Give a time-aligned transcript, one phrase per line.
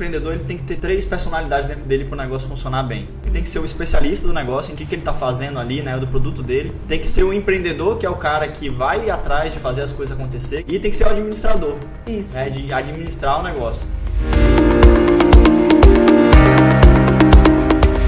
[0.00, 3.06] empreendedor ele tem que ter três personalidades dentro dele para o negócio funcionar bem.
[3.30, 5.98] Tem que ser o especialista do negócio, em que, que ele está fazendo ali, né,
[5.98, 6.72] do produto dele.
[6.88, 9.92] Tem que ser o empreendedor, que é o cara que vai atrás de fazer as
[9.92, 10.64] coisas acontecer.
[10.66, 11.76] E tem que ser o administrador,
[12.06, 12.34] Isso.
[12.34, 13.86] né, de administrar o negócio.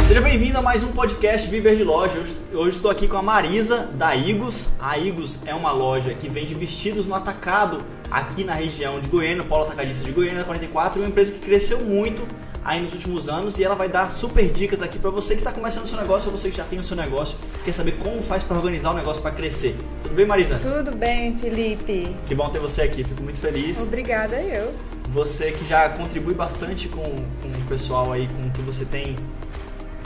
[0.06, 2.18] Seja bem-vindo a mais um podcast Viver de Loja.
[2.18, 4.70] Hoje, hoje estou aqui com a Marisa da Igos.
[4.80, 7.82] A Igos é uma loja que vende vestidos no atacado
[8.12, 12.26] aqui na região de Goiânia, Polo Atacadista de Goiânia 44, uma empresa que cresceu muito
[12.62, 15.50] aí nos últimos anos e ela vai dar super dicas aqui para você que está
[15.50, 18.22] começando o seu negócio ou você que já tem o seu negócio quer saber como
[18.22, 19.76] faz para organizar o negócio para crescer.
[20.02, 20.58] Tudo bem, Marisa?
[20.58, 22.14] Tudo bem, Felipe.
[22.26, 23.80] Que bom ter você aqui, fico muito feliz.
[23.80, 24.74] Obrigada eu.
[25.08, 29.16] Você que já contribui bastante com, com o pessoal aí, com o que você tem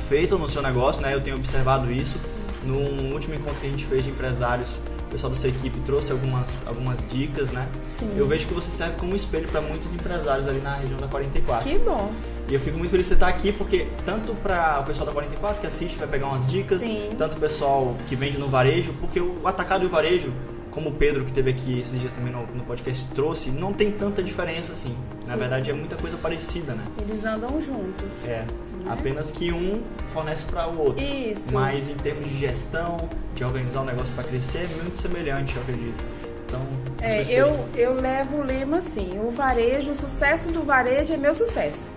[0.09, 1.13] feito no seu negócio, né?
[1.13, 2.19] Eu tenho observado isso.
[2.65, 6.11] No último encontro que a gente fez de empresários, o pessoal da sua equipe trouxe
[6.11, 7.69] algumas, algumas dicas, né?
[7.99, 8.13] Sim.
[8.17, 11.69] Eu vejo que você serve como espelho para muitos empresários ali na região da 44.
[11.69, 12.13] Que bom.
[12.49, 15.13] E eu fico muito feliz de você estar aqui, porque tanto para o pessoal da
[15.13, 17.11] 44 que assiste vai pegar umas dicas, Sim.
[17.17, 20.33] tanto o pessoal que vende no varejo, porque o atacado e o varejo,
[20.71, 23.91] como o Pedro que teve aqui esses dias também no, no podcast trouxe, não tem
[23.91, 24.95] tanta diferença assim.
[25.27, 26.85] Na verdade é muita coisa parecida, né?
[27.01, 28.25] Eles andam juntos.
[28.27, 28.45] É.
[28.89, 31.05] Apenas que um fornece para o outro.
[31.05, 31.55] Isso.
[31.55, 32.97] Mas em termos de gestão,
[33.35, 36.05] de organizar o negócio para crescer, é muito semelhante, eu acredito.
[36.47, 36.61] Então,
[37.03, 41.35] É, eu, eu levo o lema assim: o varejo, o sucesso do varejo é meu
[41.35, 41.91] sucesso.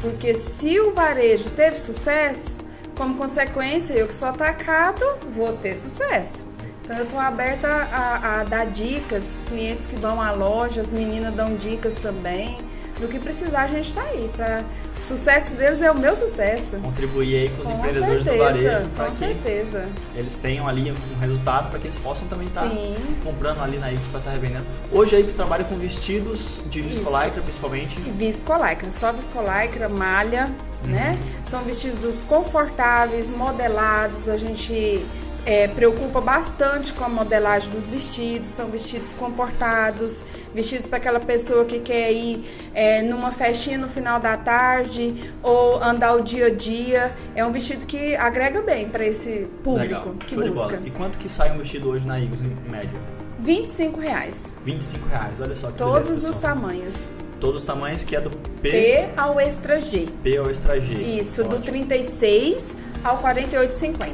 [0.00, 2.58] Porque se o varejo teve sucesso,
[2.96, 6.46] como consequência, eu que sou atacado, vou ter sucesso.
[6.84, 11.34] Então eu estou aberta a, a dar dicas, clientes que vão à loja, as meninas
[11.34, 12.58] dão dicas também.
[13.00, 14.30] Do que precisar, a gente está aí.
[14.36, 14.64] Pra...
[14.98, 16.76] O sucesso deles é o meu sucesso.
[16.80, 19.88] contribuir aí com os Com empreendedores certeza, do varejo com que certeza.
[20.14, 22.96] eles tenham ali um resultado para que eles possam também estar Sim.
[23.22, 24.64] comprando ali na Ix para estar revendendo.
[24.90, 28.00] Hoje a Ix trabalha com vestidos de viscolaicra, principalmente.
[28.00, 30.46] Viscolaicra, só viscolaicra, malha,
[30.84, 31.18] né?
[31.42, 35.04] São vestidos confortáveis, modelados, a gente
[35.46, 40.24] é, preocupa bastante com a modelagem dos vestidos, são vestidos comportados,
[40.54, 45.82] vestidos para aquela pessoa que quer ir é, numa festinha no final da tarde ou
[45.82, 47.14] andar o dia a dia.
[47.34, 50.76] É um vestido que agrega bem para esse público Legal, que show de busca.
[50.76, 50.82] bola.
[50.86, 52.98] E quanto que sai um vestido hoje na Igos, em média?
[53.40, 57.12] 25 reais, 25 reais, olha só que todos beleza, os tamanhos.
[57.40, 60.08] Todos os tamanhos, que é do P, P ao extra G.
[60.22, 60.94] P ao extra G.
[60.94, 61.64] Isso, do Ótimo.
[61.64, 62.74] 36
[63.04, 64.06] ao 48,50.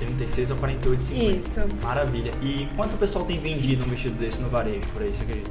[0.00, 1.12] 36 ao 48,50.
[1.38, 1.60] Isso.
[1.82, 2.32] Maravilha.
[2.42, 5.50] E quanto o pessoal tem vendido um vestido desse no varejo, por aí, você acredita?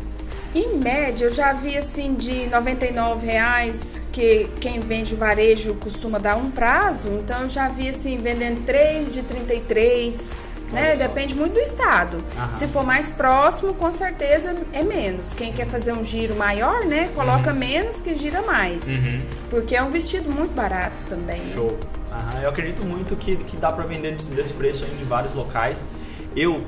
[0.53, 6.17] Em média, eu já vi assim de 99 reais, que quem vende o varejo costuma
[6.19, 7.07] dar um prazo.
[7.23, 10.41] Então eu já vi assim vendendo 3 de 33,
[10.73, 10.93] né?
[10.93, 11.03] Só.
[11.07, 12.21] Depende muito do estado.
[12.37, 12.55] Aham.
[12.55, 15.33] Se for mais próximo, com certeza é menos.
[15.33, 17.13] Quem quer fazer um giro maior, né, Uhum.
[17.13, 18.83] coloca menos que gira mais.
[19.49, 21.39] Porque é um vestido muito barato também.
[21.39, 21.45] né?
[22.11, 25.87] Aham, Eu acredito muito que, que dá para vender desse, preço aí em vários locais.
[26.35, 26.63] Eu,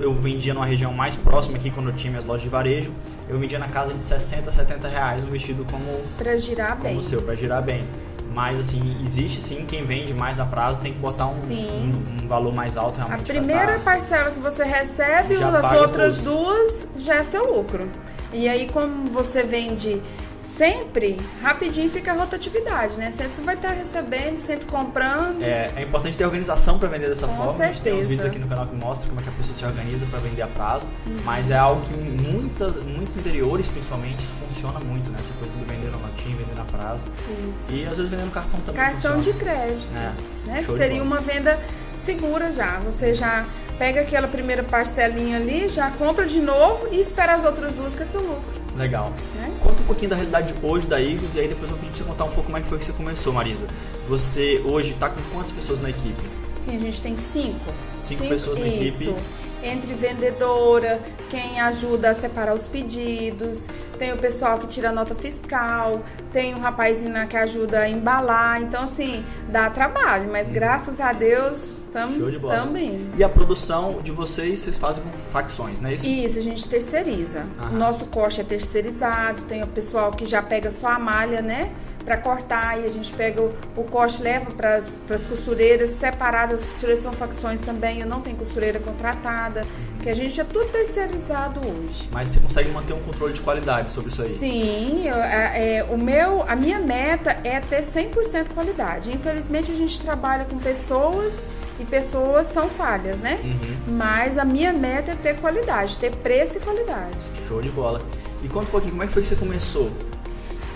[0.00, 2.92] eu vendia numa região mais próxima aqui, quando eu tinha minhas lojas de varejo,
[3.28, 5.84] eu vendia na casa de 60, 70 reais um vestido como,
[6.16, 6.98] Pra girar como bem.
[6.98, 7.84] o seu, para girar bem.
[8.32, 12.28] Mas, assim, existe sim quem vende mais a prazo, tem que botar um, um, um
[12.28, 13.24] valor mais alto A realmente.
[13.26, 17.88] pra primeira tá- parcela que você recebe, as outras duas já é seu lucro.
[18.32, 20.00] E aí, como você vende
[20.40, 23.10] sempre, rapidinho fica a rotatividade, né?
[23.10, 25.42] Sempre você vai estar recebendo, sempre comprando.
[25.42, 27.64] É, é importante ter organização para vender dessa Com forma.
[27.64, 28.08] A gente tem uns certeza.
[28.08, 30.42] vídeos aqui no canal que mostram como é que a pessoa se organiza para vender
[30.42, 30.88] a prazo.
[31.06, 31.16] Uhum.
[31.24, 35.18] Mas é algo que muitas, muitos interiores, principalmente, funciona muito, né?
[35.20, 37.04] Essa coisa do vender na notinha, vender na prazo.
[37.50, 37.72] Isso.
[37.72, 39.20] E às vezes vendendo cartão também Cartão funciona.
[39.22, 39.92] de crédito.
[39.96, 40.12] É,
[40.50, 40.58] Né?
[40.60, 41.58] de Seria uma venda
[41.92, 42.78] segura já.
[42.80, 43.46] Você já
[43.78, 48.02] pega aquela primeira parcelinha ali, já compra de novo e espera as outras duas que
[48.02, 48.58] é seu lucro.
[48.76, 49.12] Legal.
[49.60, 51.98] Conta um pouquinho da realidade hoje da Igos e aí depois eu vou pedir pra
[51.98, 53.66] você contar um pouco como é que foi que você começou, Marisa.
[54.06, 56.22] Você hoje tá com quantas pessoas na equipe?
[56.54, 57.72] Sim, a gente tem cinco.
[57.98, 59.02] Cinco pessoas na isso.
[59.02, 59.24] equipe.
[59.62, 63.66] Entre vendedora, quem ajuda a separar os pedidos,
[63.98, 66.00] tem o pessoal que tira a nota fiscal,
[66.32, 68.62] tem um rapazinho que ajuda a embalar.
[68.62, 72.16] Então, assim, dá trabalho, mas graças a Deus Uhum.
[72.16, 72.54] Show de bola.
[72.58, 73.00] também.
[73.16, 76.06] E a produção de vocês, vocês fazem com facções, não é isso?
[76.06, 77.44] Isso, a gente terceiriza.
[77.60, 77.70] Aham.
[77.74, 81.72] O nosso corte é terceirizado, tem o pessoal que já pega só a malha, né?
[82.04, 86.62] Pra cortar, e a gente pega o, o corte, leva pras, pras costureiras separadas.
[86.62, 89.60] As costureiras são facções também, eu não tenho costureira contratada,
[90.02, 92.08] que a gente é tudo terceirizado hoje.
[92.12, 94.38] Mas você consegue manter um controle de qualidade sobre isso aí?
[94.38, 99.10] Sim, eu- é, é, o meu, a minha meta é ter 100% qualidade.
[99.14, 101.34] Infelizmente a gente trabalha com pessoas
[101.78, 103.38] e pessoas são falhas, né?
[103.42, 103.96] Uhum.
[103.96, 107.24] Mas a minha meta é ter qualidade, ter preço e qualidade.
[107.46, 108.02] Show de bola.
[108.42, 109.90] E conta um pouquinho, como é que foi que você começou?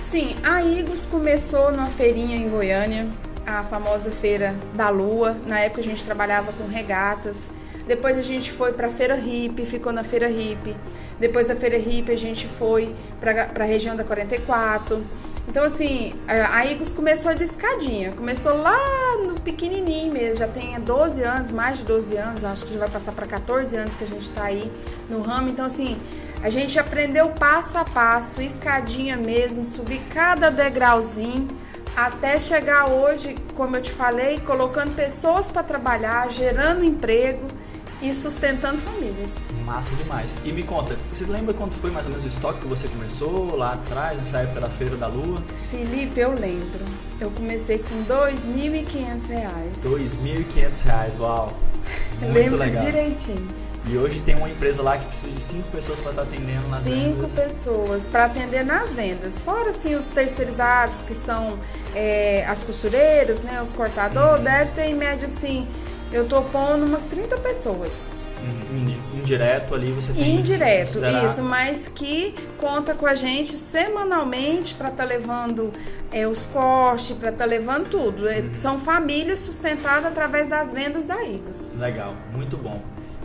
[0.08, 3.08] Sim, a Igos começou numa feirinha em Goiânia,
[3.46, 5.37] a famosa Feira da Lua.
[5.46, 7.50] Na época a gente trabalhava com regatas.
[7.87, 10.76] Depois a gente foi para a Feira Hip, ficou na Feira Hip.
[11.19, 15.05] Depois da Feira Hip a gente foi para a região da 44.
[15.48, 18.12] Então, assim, a Igos começou de escadinha.
[18.12, 18.78] Começou lá
[19.26, 20.38] no pequenininho mesmo.
[20.38, 22.44] Já tem 12 anos, mais de 12 anos.
[22.44, 24.70] Acho que já vai passar para 14 anos que a gente está aí
[25.10, 25.48] no ramo.
[25.48, 25.98] Então, assim,
[26.42, 31.48] a gente aprendeu passo a passo, escadinha mesmo, subir cada degrauzinho
[31.94, 37.48] até chegar hoje, como eu te falei, colocando pessoas para trabalhar, gerando emprego
[38.00, 39.30] e sustentando famílias.
[39.72, 40.36] Massa demais.
[40.44, 43.56] E me conta, você lembra quanto foi mais ou menos o estoque que você começou
[43.56, 45.42] lá atrás, nessa época da Feira da Lua?
[45.70, 46.84] Felipe, eu lembro.
[47.19, 49.28] Eu comecei com R$ 2.500.
[49.28, 51.54] R$ 2.500, uau!
[52.20, 52.84] Muito lembro legal.
[52.84, 53.48] direitinho.
[53.86, 56.84] E hoje tem uma empresa lá que precisa de cinco pessoas para estar atendendo nas
[56.84, 57.30] cinco vendas.
[57.30, 59.40] Cinco pessoas para atender nas vendas.
[59.40, 61.58] Fora assim os terceirizados que são
[61.94, 64.44] é, as costureiras, né, os cortadores, uhum.
[64.44, 65.66] deve ter em média assim,
[66.12, 67.90] eu tô pondo umas 30 pessoas.
[68.42, 69.01] Uhum.
[69.22, 75.04] Indireto ali você tem Indireto, isso, mas que conta com a gente semanalmente para estar
[75.04, 75.72] tá levando
[76.10, 78.28] é, os cortes, para estar tá levando tudo.
[78.28, 78.54] É, uhum.
[78.54, 81.70] São famílias sustentadas através das vendas da Igos.
[81.78, 82.82] Legal, muito bom.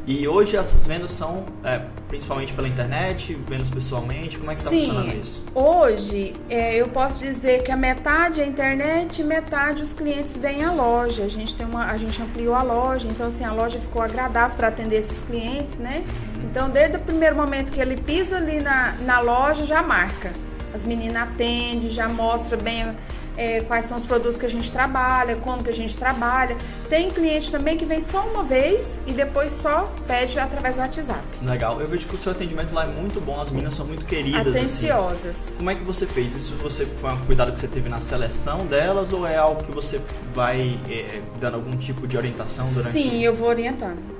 [0.07, 4.39] E hoje essas vendas são é, principalmente pela internet, vendas pessoalmente?
[4.39, 5.43] Como é que está funcionando isso?
[5.53, 10.37] Hoje é, eu posso dizer que a metade é a internet e metade os clientes
[10.37, 11.25] vêm à loja.
[11.25, 14.55] A gente tem uma, a gente ampliou a loja, então assim a loja ficou agradável
[14.55, 16.05] para atender esses clientes, né?
[16.07, 16.43] Uhum.
[16.45, 20.31] Então desde o primeiro momento que ele pisa ali na, na loja já marca.
[20.73, 22.95] As meninas atendem, já mostra bem
[23.37, 26.57] é, quais são os produtos que a gente trabalha, como que a gente trabalha.
[26.89, 31.21] Tem cliente também que vem só uma vez e depois só pede através do WhatsApp.
[31.41, 31.79] Legal.
[31.79, 34.47] Eu vejo que o seu atendimento lá é muito bom, as meninas são muito queridas.
[34.47, 34.57] Assim.
[34.57, 35.35] Atenciosas.
[35.35, 35.57] Assim.
[35.57, 36.35] Como é que você fez?
[36.35, 39.71] Isso você foi um cuidado que você teve na seleção delas ou é algo que
[39.71, 40.01] você
[40.33, 44.16] vai é, dando algum tipo de orientação durante Sim, eu vou orientando.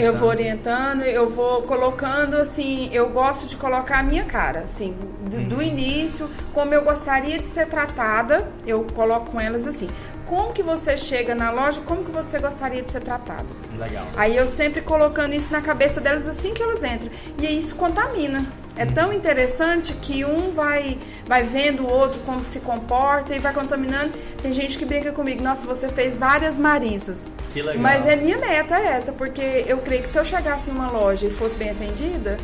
[0.00, 4.96] Eu vou orientando, eu vou colocando assim, eu gosto de colocar a minha cara, assim,
[5.28, 5.62] do, do, uhum.
[5.62, 9.88] início, como eu gostaria de ser tratada, eu coloco com elas assim.
[10.24, 13.44] Como que você chega na loja, como que você gostaria de ser tratada?
[13.78, 14.06] Legal.
[14.16, 17.10] Aí eu sempre colocando isso na cabeça delas assim que elas entram.
[17.40, 18.44] E isso contamina.
[18.76, 18.90] É uhum.
[18.90, 24.12] tão interessante que um vai, vai vendo o outro como se comporta e vai contaminando.
[24.42, 27.18] Tem gente que brinca comigo, nossa, você fez várias Marisas.
[27.56, 27.82] Que legal.
[27.82, 30.90] Mas a minha meta é essa, porque eu creio que se eu chegasse em uma
[30.90, 32.36] loja e fosse bem atendida,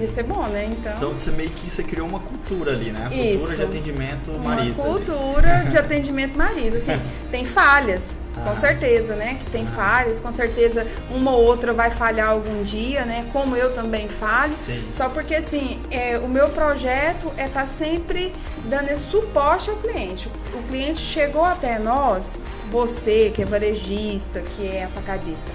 [0.00, 0.64] ia ser bom, né?
[0.64, 3.00] Então, então você meio que você criou uma cultura ali, né?
[3.00, 3.56] A cultura Isso.
[3.56, 4.82] de atendimento Marisa.
[4.82, 5.68] Uma cultura ali.
[5.68, 6.78] de atendimento Marisa.
[6.78, 9.36] Assim, tem falhas, com certeza, né?
[9.36, 13.26] Que tem falhas, com certeza uma ou outra vai falhar algum dia, né?
[13.32, 14.54] Como eu também falho.
[14.54, 14.86] Sim.
[14.90, 18.34] Só porque assim, é, o meu projeto é estar tá sempre
[18.64, 20.28] dando esse suporte ao cliente.
[20.54, 22.38] O cliente chegou até nós,
[22.70, 25.52] você que é varejista, que é atacadista,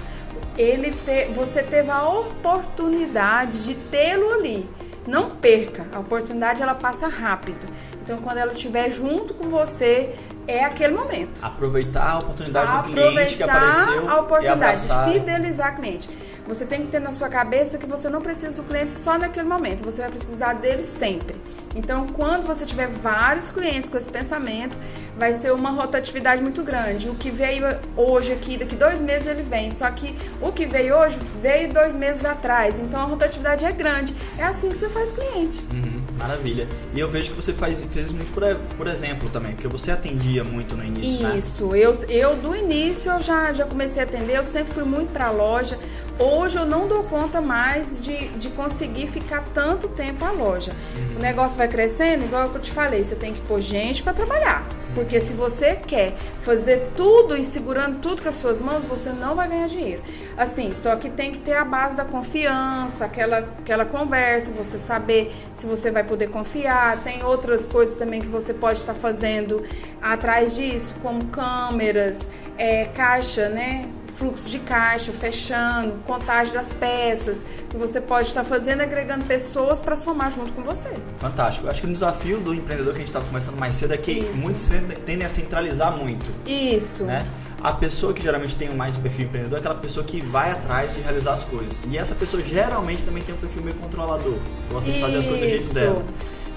[0.56, 4.68] ele te, você teve a oportunidade de tê-lo ali.
[5.06, 7.66] Não perca, a oportunidade ela passa rápido.
[8.02, 10.14] Então, quando ela estiver junto com você,
[10.46, 11.44] é aquele momento.
[11.44, 13.82] Aproveitar a oportunidade do cliente que apareceu.
[13.82, 16.08] Aproveitar a oportunidade, fidelizar o cliente.
[16.50, 19.48] Você tem que ter na sua cabeça que você não precisa do cliente só naquele
[19.48, 21.36] momento, você vai precisar dele sempre.
[21.76, 24.76] Então, quando você tiver vários clientes com esse pensamento,
[25.16, 27.08] vai ser uma rotatividade muito grande.
[27.08, 27.64] O que veio
[27.96, 29.70] hoje aqui, daqui dois meses ele vem.
[29.70, 32.80] Só que o que veio hoje veio dois meses atrás.
[32.80, 34.12] Então a rotatividade é grande.
[34.36, 35.64] É assim que você faz cliente.
[35.72, 36.68] Uhum, maravilha.
[36.94, 38.42] E eu vejo que você faz, fez muito por,
[38.76, 41.22] por exemplo também, porque você atendia muito no início.
[41.22, 41.36] Né?
[41.36, 41.78] Isso, né?
[41.78, 45.26] eu, eu do início eu já, já comecei a atender, eu sempre fui muito para
[45.26, 45.78] a loja.
[46.18, 50.72] Hoje eu não dou conta mais de, de conseguir ficar tanto tempo à loja.
[50.96, 51.16] Uhum.
[51.16, 54.66] O negócio vai crescendo, igual eu te falei, você tem que pôr gente para trabalhar.
[54.94, 59.36] Porque se você quer fazer tudo e segurando tudo com as suas mãos, você não
[59.36, 60.02] vai ganhar dinheiro.
[60.36, 65.32] Assim, só que tem que ter a base da confiança, aquela, aquela conversa, você saber
[65.54, 67.02] se você vai poder confiar.
[67.02, 69.62] Tem outras coisas também que você pode estar fazendo
[70.02, 72.28] atrás disso, como câmeras,
[72.58, 73.88] é, caixa, né?
[74.20, 79.96] Fluxo de caixa, fechando, contagem das peças, que você pode estar fazendo, agregando pessoas para
[79.96, 80.90] somar junto com você.
[81.16, 81.66] Fantástico.
[81.68, 84.12] Acho que o desafio do empreendedor que a gente estava conversando mais cedo é que
[84.12, 84.36] Isso.
[84.36, 84.68] muitos
[85.06, 86.30] tendem a centralizar muito.
[86.46, 87.04] Isso.
[87.04, 87.26] Né?
[87.62, 91.00] A pessoa que geralmente tem mais perfil empreendedor é aquela pessoa que vai atrás de
[91.00, 91.86] realizar as coisas.
[91.90, 94.38] E essa pessoa geralmente também tem um perfil meio controlador.
[94.70, 96.04] Gosta de fazer as coisas do jeito dela.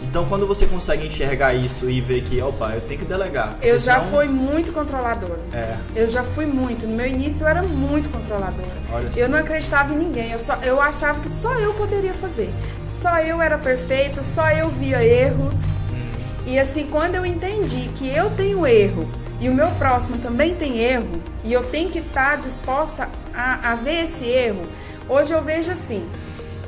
[0.04, 3.58] Então, quando você consegue enxergar isso e ver que, opa, eu tenho que delegar.
[3.62, 4.12] Eu já senão...
[4.12, 5.40] fui muito controladora.
[5.52, 5.76] É.
[5.96, 6.86] Eu já fui muito.
[6.86, 8.70] No meu início, eu era muito controladora.
[9.16, 10.32] eu não acreditava em ninguém.
[10.32, 12.54] Eu, só, eu achava que só eu poderia fazer.
[12.86, 15.56] Só eu era perfeita, só eu via erros.
[15.92, 16.12] Hum.
[16.46, 20.80] E assim, quando eu entendi que eu tenho erro e o meu próximo também tem
[20.80, 21.10] erro,
[21.44, 24.66] e eu tenho que estar disposta a, a ver esse erro,
[25.10, 26.06] hoje eu vejo assim.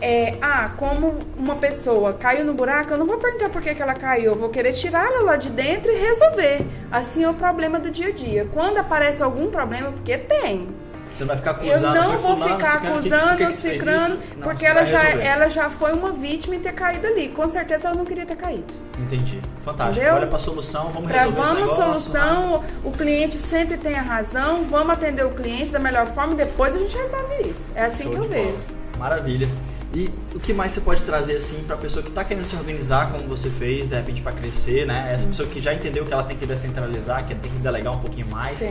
[0.07, 3.81] É, ah, como uma pessoa caiu no buraco, eu não vou perguntar por que, que
[3.81, 6.63] ela caiu, eu vou querer tirá-la lá de dentro e resolver.
[6.91, 8.47] Assim é o problema do dia a dia.
[8.53, 10.67] Quando aparece algum problema, porque tem,
[11.12, 13.55] você não vai ficar acusando, eu não vou fulano, ficar ciclano, acusando que, ou que,
[13.55, 14.35] que fez ciclano, isso?
[14.35, 15.25] Não, porque ela já, resolver.
[15.25, 17.29] ela já foi uma vítima em ter caído ali.
[17.29, 18.74] Com certeza ela não queria ter caído.
[19.00, 19.41] Entendi.
[19.62, 19.97] Fantástico.
[19.97, 20.15] Entendeu?
[20.17, 22.12] Olha pra solução, vamos resolver esse Travamos a negócio.
[22.12, 26.75] solução, o cliente sempre tem a razão, vamos atender o cliente da melhor forma, depois
[26.75, 27.71] a gente resolve isso.
[27.74, 28.67] É assim Show que eu vejo.
[29.00, 29.50] Maravilha.
[29.95, 33.09] E o que mais você pode trazer assim pra pessoa que tá querendo se organizar
[33.13, 35.13] como você fez, de repente pra crescer, né?
[35.13, 37.99] Essa pessoa que já entendeu que ela tem que descentralizar, que tem que delegar um
[37.99, 38.61] pouquinho mais.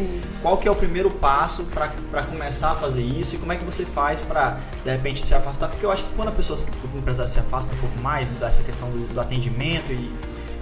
[0.42, 3.64] Qual que é o primeiro passo pra começar a fazer isso e como é que
[3.64, 5.68] você faz pra de repente se afastar?
[5.70, 6.58] Porque eu acho que quando a pessoa,
[6.92, 10.12] o empresário se afasta um pouco mais dessa questão do, do atendimento e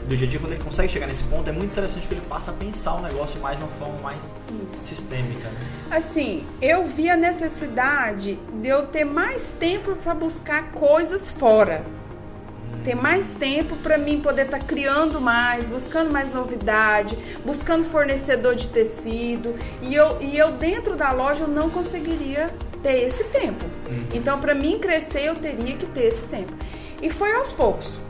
[0.08, 2.22] do dia a dia, quando ele consegue chegar nesse ponto, é muito interessante que ele
[2.28, 4.34] passa a pensar o negócio mais de uma forma mais
[4.74, 5.48] sistêmica.
[5.48, 5.66] Né?
[5.90, 11.84] Assim, eu vi a necessidade de eu ter mais tempo para buscar coisas fora.
[12.82, 18.68] Ter mais tempo para mim poder estar criando mais, buscando mais novidade, buscando fornecedor de
[18.68, 19.54] tecido.
[19.80, 23.64] E eu, e eu dentro da loja eu não conseguiria ter esse tempo.
[24.12, 26.52] Então, para mim crescer, eu teria que ter esse tempo.
[27.00, 28.00] E foi aos poucos.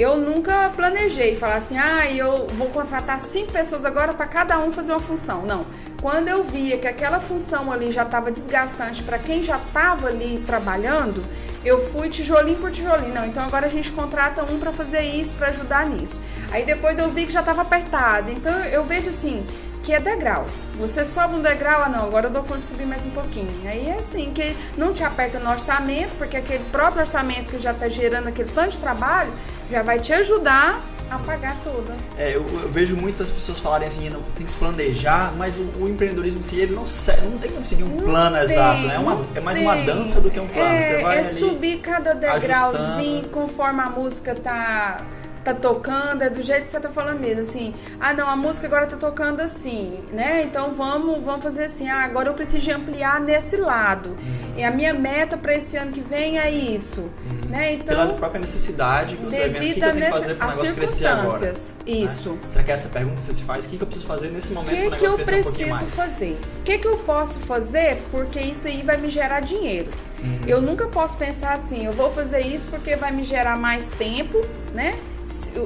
[0.00, 4.72] Eu nunca planejei falar assim, ah, eu vou contratar cinco pessoas agora para cada um
[4.72, 5.42] fazer uma função.
[5.42, 5.66] Não.
[6.00, 10.38] Quando eu via que aquela função ali já estava desgastante para quem já estava ali
[10.46, 11.22] trabalhando,
[11.62, 13.12] eu fui tijolinho por tijolinho.
[13.12, 16.18] Não, então agora a gente contrata um para fazer isso, para ajudar nisso.
[16.50, 18.32] Aí depois eu vi que já estava apertado.
[18.32, 19.44] Então eu vejo assim,
[19.82, 20.66] que é degraus.
[20.78, 23.48] Você sobe um degrau, ah não, agora eu dou conta de subir mais um pouquinho.
[23.64, 27.72] Aí é assim, que não te aperta no orçamento, porque aquele próprio orçamento que já
[27.72, 29.32] está gerando aquele tanto de trabalho,
[29.70, 31.92] já vai te ajudar a pagar tudo.
[32.16, 35.62] É, eu, eu vejo muitas pessoas falarem assim, não, tem que se planejar, mas o,
[35.80, 38.86] o empreendedorismo, assim, ele não, se- não tem como seguir um Não plano tem, exato,
[38.86, 38.94] né?
[38.94, 39.66] é, uma, é mais tem.
[39.66, 40.72] uma dança do que um plano.
[40.74, 43.28] É, Você vai é subir cada degrauzinho ajustando.
[43.30, 45.00] conforme a música tá
[45.44, 48.66] tá tocando, é do jeito que você tá falando mesmo, assim, ah não, a música
[48.66, 50.42] agora tá tocando assim, né?
[50.42, 54.10] Então vamos, vamos fazer assim, ah, agora eu preciso de ampliar nesse lado.
[54.10, 54.54] Uhum.
[54.56, 57.10] E a minha meta para esse ano que vem é isso,
[57.48, 57.78] né?
[57.78, 60.34] pela Então, própria necessidade que você vai vendo o que, que eu tenho que fazer
[60.34, 61.38] para o negócio crescer agora.
[61.38, 62.32] circunstâncias, isso.
[62.32, 62.38] né?
[62.48, 63.64] Será que é essa pergunta que você se faz?
[63.64, 65.24] O que, que eu preciso fazer nesse O momento para que, o que eu negócio
[65.24, 66.10] crescer um pouquinho preciso mais?
[66.12, 66.38] fazer?
[66.58, 68.02] O que, que eu posso fazer?
[68.10, 69.90] Porque isso aí vai me gerar dinheiro.
[70.22, 70.40] Uhum.
[70.46, 74.40] Eu nunca posso pensar assim, eu vou fazer isso porque vai me gerar mais tempo,
[74.74, 74.94] né?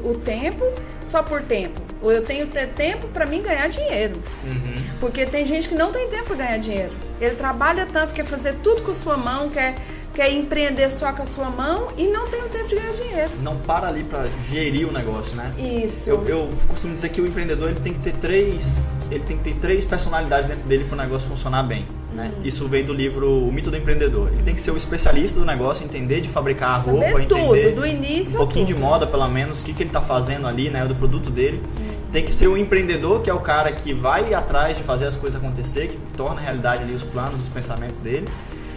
[0.05, 0.65] O tempo,
[1.01, 1.81] só por tempo.
[2.03, 4.17] Ou eu tenho que ter tempo para mim ganhar dinheiro.
[4.45, 4.75] Uhum.
[5.01, 6.93] Porque tem gente que não tem tempo para ganhar dinheiro.
[7.21, 9.75] Ele trabalha tanto, quer fazer tudo com sua mão, quer,
[10.15, 13.31] quer empreender só com a sua mão e não tem o tempo de ganhar dinheiro.
[13.43, 15.53] Não para ali para gerir o negócio, né?
[15.59, 16.09] Isso.
[16.09, 19.43] Eu, eu costumo dizer que o empreendedor ele tem que ter três, ele tem que
[19.43, 21.85] ter três personalidades dentro dele para o negócio funcionar bem.
[22.15, 22.33] Né?
[22.33, 22.47] Uhum.
[22.47, 24.29] Isso vem do livro O Mito do Empreendedor.
[24.29, 27.69] Ele tem que ser o especialista do negócio, entender de fabricar a roupa, Saber entender
[27.71, 28.85] tudo, do início um pouquinho ao de tudo.
[28.85, 31.61] moda, pelo menos, o que, que ele está fazendo ali, né, do produto dele.
[32.13, 35.17] Tem que ser o empreendedor, que é o cara que vai atrás de fazer as
[35.17, 38.29] coisas acontecer, que torna realidade ali os planos, os pensamentos dele.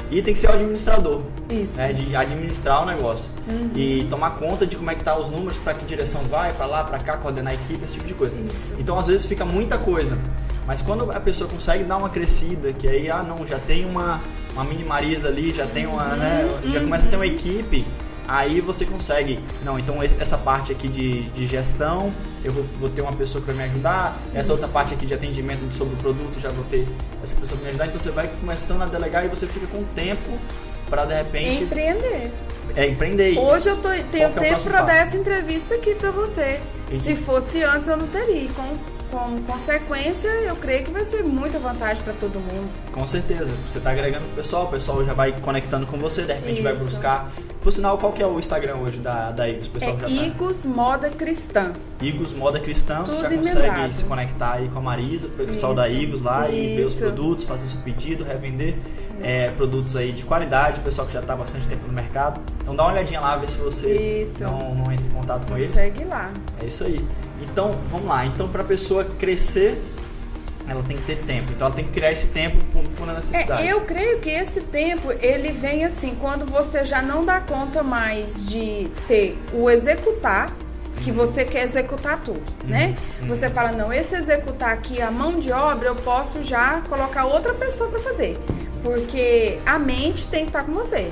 [0.09, 1.77] E tem que ser o administrador, Isso.
[1.77, 3.31] né, de administrar o negócio
[3.75, 6.65] e tomar conta de como é que tá os números, para que direção vai, para
[6.65, 8.37] lá, para cá, coordenar a equipe, esse tipo de coisa.
[8.37, 8.75] Isso.
[8.79, 10.17] Então às vezes fica muita coisa,
[10.65, 14.21] mas quando a pessoa consegue dar uma crescida, que aí ah não, já tem uma
[14.53, 17.85] uma mini Marisa ali, já tem uma, né, já começa a ter uma equipe,
[18.27, 23.01] aí você consegue, não, então essa parte aqui de, de gestão, eu vou, vou ter
[23.01, 26.39] uma pessoa que vai me ajudar, essa outra parte aqui de atendimento sobre o produto,
[26.39, 26.88] já vou ter
[27.24, 29.84] essa pessoa para me ajudar, então você vai começando a delegar e você fica com
[29.96, 30.38] tempo
[30.89, 32.31] para de repente Empreender.
[32.75, 33.38] é, empreender.
[33.39, 36.60] Hoje eu tô, tenho que é tempo pra dar essa entrevista aqui pra você.
[36.91, 38.50] E- Se fosse antes, eu não teria.
[38.53, 38.74] Com,
[39.11, 42.69] com consequência, eu creio que vai ser muita vantagem pra todo mundo.
[42.91, 43.53] Com certeza.
[43.65, 46.73] Você tá agregando o pessoal, o pessoal já vai conectando com você, de repente vai
[46.73, 46.83] Isso.
[46.85, 47.31] buscar.
[47.61, 49.67] Por sinal, qual que é o Instagram hoje da, da Igos?
[49.67, 50.11] O pessoal É já tá.
[50.11, 51.73] Igos Moda Cristã.
[52.01, 53.55] Igos Moda Cristã, você Tudo já emendado.
[53.65, 56.85] consegue se conectar aí com a Marisa, o pessoal da Isso, Igos lá e ver
[56.85, 57.01] os isso.
[57.03, 58.77] produtos, fazer seu pedido, revender
[59.21, 62.39] é, produtos aí de qualidade, o pessoal que já tá há bastante tempo no mercado.
[62.61, 64.43] Então dá uma olhadinha lá, ver se você Isso.
[64.43, 65.73] não, não entra em contato com eles.
[65.75, 66.31] Segue lá.
[66.61, 67.03] É isso aí.
[67.41, 68.25] Então, vamos lá.
[68.25, 69.82] Então, para a pessoa crescer,
[70.67, 71.51] ela tem que ter tempo.
[71.51, 73.63] Então, ela tem que criar esse tempo por, por necessidade.
[73.67, 77.84] É, eu creio que esse tempo ele vem assim, quando você já não dá conta
[77.84, 80.53] mais de ter o executar,
[81.01, 82.96] que você quer executar tudo, né?
[83.22, 83.27] uhum.
[83.27, 87.53] Você fala, não, esse executar aqui, a mão de obra, eu posso já colocar outra
[87.53, 88.38] pessoa para fazer.
[88.84, 91.12] Porque a mente tem que estar com você.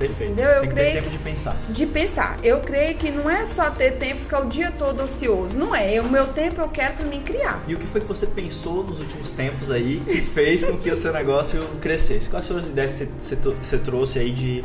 [0.00, 0.32] Perfeito.
[0.32, 0.50] Entendeu?
[0.50, 1.56] Eu Tem que creio ter tempo que- de pensar.
[1.68, 2.38] de pensar.
[2.42, 5.58] Eu creio que não é só ter tempo e ficar o dia todo ocioso.
[5.58, 6.00] Não é.
[6.00, 7.62] O meu tempo eu quero pra mim criar.
[7.68, 10.90] E o que foi que você pensou nos últimos tempos aí que fez com que
[10.90, 12.28] o seu negócio crescesse?
[12.28, 14.64] Quais foram as ideias que você, você trouxe aí de.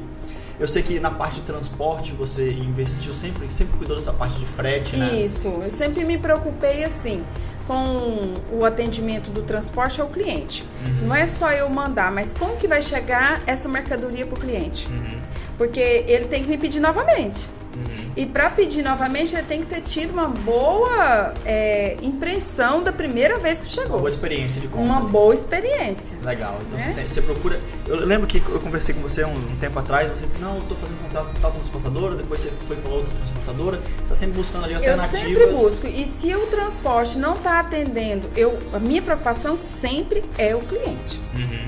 [0.57, 4.45] Eu sei que na parte de transporte você investiu sempre, sempre cuidou dessa parte de
[4.45, 5.13] frete, né?
[5.19, 5.49] Isso.
[5.49, 7.25] Eu sempre me preocupei assim
[7.67, 10.63] com o atendimento do transporte ao cliente.
[10.85, 11.07] Uhum.
[11.07, 14.87] Não é só eu mandar, mas como que vai chegar essa mercadoria pro cliente?
[14.87, 15.17] Uhum,
[15.57, 17.49] Porque ele tem que me pedir novamente.
[18.15, 23.37] E para pedir novamente, ele tem que ter tido uma boa é, impressão da primeira
[23.39, 23.97] vez que Uma chegou.
[23.99, 24.85] boa experiência de compra.
[24.85, 26.17] Uma boa experiência.
[26.23, 26.57] Legal.
[26.65, 26.85] Então Né?
[26.85, 27.59] você, tem- você procura.
[27.87, 30.07] Eu lembro que eu conversei com você um, um tempo atrás.
[30.09, 32.15] Você disse: Não, eu tô fazendo contato com tal transportadora.
[32.15, 33.77] Depois você foi pra outra transportadora.
[33.97, 35.19] Você está sempre buscando ali Eu alternativas.
[35.21, 35.87] sempre busco.
[35.87, 41.19] E se o transporte não está atendendo, eu, a minha preocupação sempre é o cliente.
[41.37, 41.65] Uhum.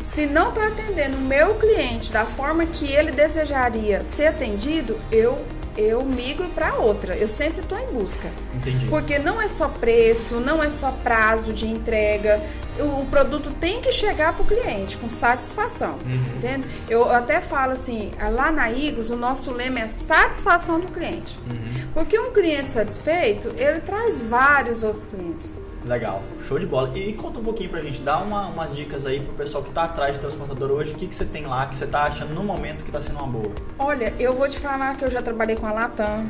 [0.00, 5.38] Se não está atendendo o meu cliente da forma que ele desejaria ser atendido, eu,
[5.76, 7.16] eu migro para outra.
[7.16, 8.30] Eu sempre estou em busca.
[8.54, 8.86] Entendi.
[8.86, 12.40] Porque não é só preço, não é só prazo de entrega.
[12.78, 15.98] O, produto tem que chegar para o cliente com satisfação.
[16.04, 16.36] Uhum.
[16.36, 16.66] Entende?
[16.88, 21.38] Eu até falo assim, lá na Igos, o nosso lema é satisfação do cliente.
[21.48, 21.88] Uhum.
[21.94, 25.61] Porque um cliente satisfeito, ele traz vários outros clientes.
[25.86, 26.90] Legal, show de bola.
[26.94, 29.84] E, conta um pouquinho pra gente, dá uma- umas dicas aí pro pessoal que tá
[29.84, 32.44] atrás de transportador hoje, o que, que você tem lá que você tá achando no
[32.44, 33.50] momento que tá sendo uma boa?
[33.78, 36.28] Olha, eu vou te falar que eu já trabalhei com a Latam.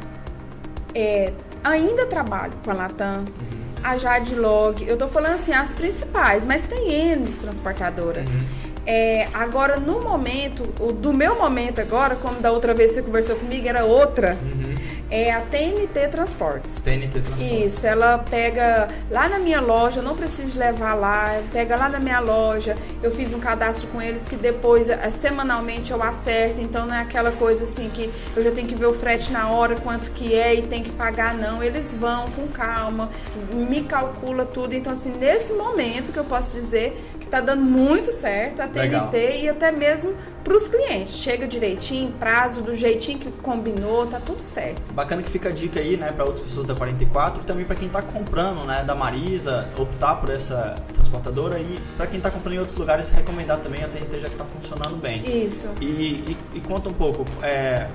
[0.95, 1.33] É,
[1.63, 3.25] ainda trabalho com a Latam.
[3.85, 4.87] A Jadlog.
[4.87, 8.25] Eu tô falando assim, as principais, mas tem N transportadoras.
[8.87, 13.37] É, agora, no momento, o do meu momento agora, como da outra vez você conversou
[13.37, 14.62] comigo, era outra, Uhum.
[15.13, 16.81] É a TNT Transportes.
[16.81, 17.67] TNT Transporte.
[17.67, 22.01] Isso, ela pega lá na minha loja, eu não preciso levar lá, pega lá na
[22.01, 22.75] minha loja.
[23.03, 26.63] Eu fiz um cadastro com eles que depois, eh, semanalmente, eu acerto.
[26.63, 29.51] Então não é aquela coisa assim que eu já tenho que ver o frete na
[29.51, 31.63] hora, quanto que é e tem que pagar, não.
[31.63, 33.11] Eles vão com calma,
[33.53, 34.75] me calcula tudo.
[34.75, 39.09] Então, assim, nesse momento que eu posso dizer que tá dando muito certo a Legal.
[39.11, 41.19] TNT e até mesmo pros clientes.
[41.19, 44.93] Chega direitinho, prazo, do jeitinho que combinou, tá tudo certo.
[45.03, 47.75] Bacana que fica a dica aí, né, para outras pessoas da 44 e também para
[47.75, 52.55] quem tá comprando, né, da Marisa, optar por essa transportadora e para quem tá comprando
[52.55, 55.21] em outros lugares, recomendar também a TNT já que tá funcionando bem.
[55.45, 55.71] Isso.
[55.81, 57.89] E, e- e conta um pouco, é,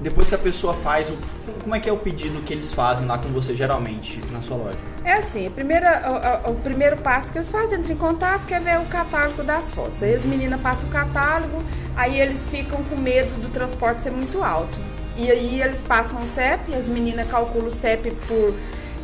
[0.00, 1.18] depois que a pessoa faz, o,
[1.64, 4.56] como é que é o pedido que eles fazem lá com você geralmente na sua
[4.56, 4.78] loja?
[5.04, 6.00] É assim, a primeira,
[6.46, 9.42] o, o- o primeiro passo que eles fazem, entra em contato, quer ver o catálogo
[9.42, 10.00] das fotos.
[10.00, 11.60] Aí as meninas passam o catálogo,
[11.96, 14.78] aí eles ficam com medo do transporte ser muito alto.
[15.18, 18.54] E aí eles passam o CEP, as meninas calculam o CEP por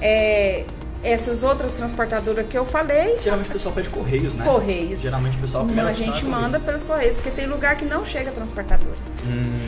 [0.01, 0.65] é,
[1.03, 4.45] essas outras transportadoras que eu falei, Geralmente o pessoal pede correios, né?
[4.45, 5.01] Correios.
[5.01, 7.85] Geralmente o pessoal Não, primeira a gente é manda pelos correios, porque tem lugar que
[7.85, 8.95] não chega transportadora.
[9.27, 9.59] Hum,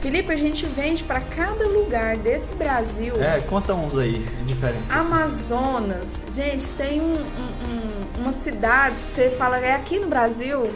[0.00, 3.12] Felipe, a gente vende para cada lugar desse Brasil.
[3.22, 4.82] é, conta uns aí diferentes.
[4.90, 5.08] assim.
[5.12, 10.72] Amazonas, gente, tem um, um- um- umas cidades que você fala, é aqui no Brasil,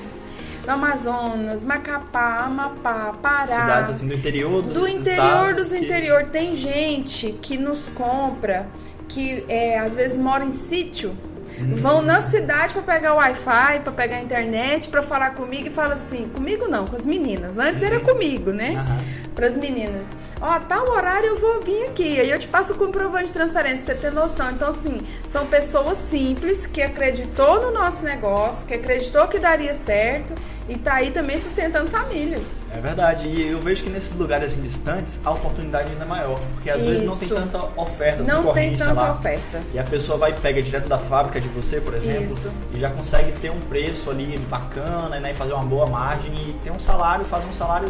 [0.67, 3.47] Amazonas, Macapá, Amapá, Pará.
[3.47, 6.25] Cidades assim do interior dos do interior dos que- interior.
[6.25, 8.67] Tem gente que nos compra,
[9.09, 11.15] que é, às vezes mora em sítio.
[11.59, 11.75] Hum.
[11.75, 15.71] Vão na cidade para pegar o Wi-Fi, para pegar a internet, para falar comigo e
[15.71, 17.59] fala assim, comigo não, com as meninas.
[17.59, 18.75] Antes era comigo, né?
[18.77, 19.25] Aham.
[19.35, 20.15] para as meninas.
[20.41, 22.21] Ó, tal horário eu vou vir aqui.
[22.21, 24.51] Aí eu te passo o comprovante de transferência pra você ter noção.
[24.51, 30.35] Então, assim, são pessoas simples que acreditou no nosso negócio, que acreditou que daria certo
[30.69, 32.43] e tá aí também sustentando famílias.
[32.77, 36.41] É verdade, e eu vejo que nesses lugares assim distantes a oportunidade ainda é maior,
[36.55, 37.35] porque às vezes não tem Isso.
[37.37, 39.13] tanta oferta, Não tem tanta lá.
[39.13, 39.63] oferta.
[39.73, 42.51] E a pessoa vai pega direto da fábrica de você, por exemplo, Isso.
[42.73, 46.53] e já consegue ter um preço ali bacana, né, e fazer uma boa margem e
[46.65, 47.89] ter um salário, fazer um salário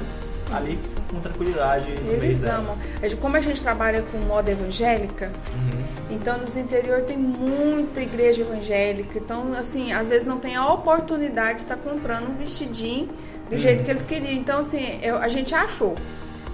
[0.53, 1.01] ali Isso.
[1.11, 2.59] com tranquilidade Eles dela.
[2.59, 2.79] amam.
[3.03, 5.83] A gente- Como a gente trabalha com moda evangélica, Uhum.
[6.11, 9.19] então nos interior tem muita igreja evangélica.
[9.19, 13.09] Então, assim, às vezes não tem a oportunidade de estar comprando um vestidinho
[13.55, 14.33] do jeito que eles queriam.
[14.33, 15.95] Então, assim, eu- a gente achou.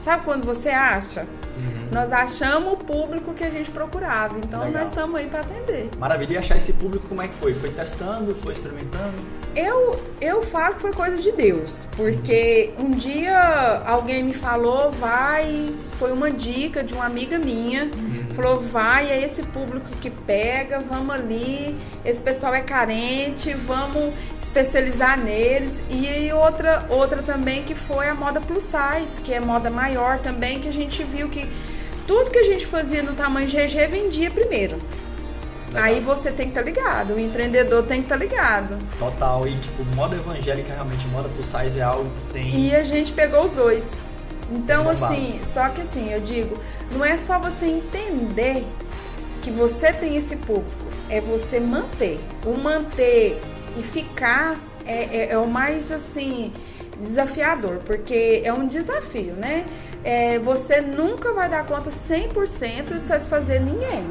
[0.03, 1.23] Sabe quando você acha?
[1.23, 1.89] Uhum.
[1.93, 4.39] Nós achamos o público que a gente procurava.
[4.39, 4.81] Então, Legal.
[4.81, 5.91] nós estamos aí para atender.
[5.99, 7.55] Maravilha, e achar esse público como é que foi?
[7.55, 9.13] Foi testando, foi experimentando?
[9.55, 15.75] Eu, eu falo que foi coisa de Deus, porque um dia alguém me falou, vai,
[15.99, 17.91] foi uma dica de uma amiga minha,
[18.41, 25.19] falou, vai, é esse público que pega, vamos ali, esse pessoal é carente, vamos especializar
[25.19, 25.85] neles.
[25.91, 30.61] E outra, outra também que foi a moda plus size, que é moda maior também,
[30.61, 31.47] que a gente viu que
[32.07, 34.79] tudo que a gente fazia no tamanho GG vendia primeiro.
[35.69, 35.85] Legal.
[35.85, 38.77] Aí você tem que estar ligado, o empreendedor tem que estar ligado.
[38.99, 39.47] Total.
[39.47, 42.67] E tipo, moda evangélica realmente, moda plus size é algo que tem.
[42.67, 43.85] E a gente pegou os dois.
[44.51, 45.05] Então, bombado.
[45.15, 46.59] assim, só que assim, eu digo,
[46.93, 48.65] não é só você entender
[49.41, 50.71] que você tem esse público,
[51.09, 52.19] é você manter.
[52.47, 53.41] O manter
[53.77, 56.53] e ficar é, é- é o mais, assim,
[56.99, 59.65] desafiador, porque é um desafio, né?
[60.03, 64.07] É, você nunca vai dar conta 100% de satisfazer ninguém.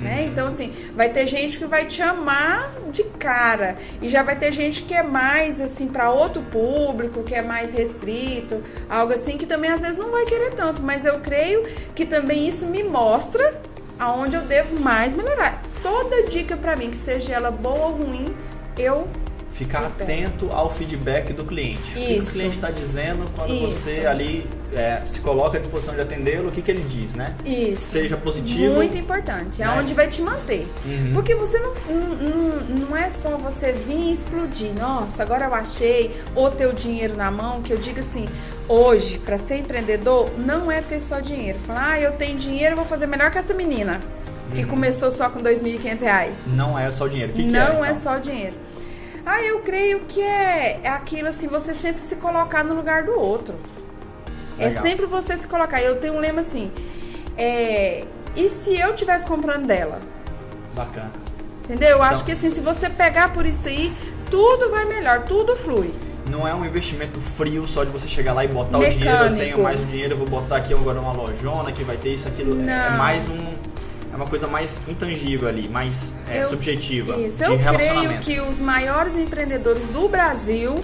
[0.00, 0.24] Né?
[0.24, 3.76] Então, assim, vai ter gente que vai te amar de cara.
[4.00, 7.72] E já vai ter gente que é mais, assim, para outro público, que é mais
[7.72, 10.82] restrito, algo assim, que também às vezes não vai querer tanto.
[10.82, 13.60] Mas eu creio que também isso me mostra
[13.98, 15.62] aonde eu devo mais melhorar.
[15.82, 18.26] Toda dica para mim, que seja ela boa ou ruim,
[18.78, 19.06] eu
[19.52, 21.90] Ficar atento ao feedback do cliente.
[21.90, 22.28] O que Isso.
[22.28, 23.82] o cliente está dizendo quando Isso.
[23.82, 27.34] você ali é, se coloca à disposição de atendê-lo, o que, que ele diz, né?
[27.44, 27.82] Isso.
[27.82, 28.74] Seja positivo.
[28.74, 29.62] Muito importante.
[29.62, 29.76] É né?
[29.78, 30.66] onde vai te manter.
[30.84, 31.12] Uhum.
[31.14, 34.72] Porque você não, não, não é só você vir e explodir.
[34.78, 36.14] Nossa, agora eu achei.
[36.34, 37.62] Ou ter o dinheiro na mão.
[37.62, 38.24] Que eu digo assim,
[38.68, 41.58] hoje, para ser empreendedor, não é ter só dinheiro.
[41.60, 44.00] Falar, ah, eu tenho dinheiro, eu vou fazer melhor que essa menina.
[44.54, 46.34] Que começou só com 2.500 reais.
[46.46, 47.32] Não é só o dinheiro.
[47.32, 47.88] O que, que não é?
[47.88, 48.02] é então?
[48.02, 48.56] só dinheiro.
[49.24, 53.12] Ah, eu creio que é, é aquilo assim, você sempre se colocar no lugar do
[53.12, 53.54] outro.
[54.68, 54.84] Legal.
[54.84, 55.80] É sempre você se colocar.
[55.82, 56.70] Eu tenho um lema assim,
[57.36, 58.04] é,
[58.36, 60.00] e se eu tivesse comprando dela?
[60.74, 61.10] Bacana.
[61.64, 61.90] Entendeu?
[61.90, 63.92] Eu acho Então- que assim, se você pegar por isso aí,
[64.30, 65.90] tudo vai melhor, tudo flui.
[66.30, 69.04] Não é um investimento frio só de você chegar lá e botar o dinheiro.
[69.08, 69.38] Eu Mecânico.
[69.44, 72.28] tenho mais o dinheiro, eu vou botar aqui agora uma lojona que vai ter isso,
[72.28, 72.60] aquilo.
[72.60, 72.96] É- É Não.
[72.98, 73.54] mais um.
[74.12, 77.16] É uma coisa mais intangível ali, mais é, Eu- subjetiva.
[77.16, 80.74] Isso, eu creio que os maiores empreendedores do Brasil,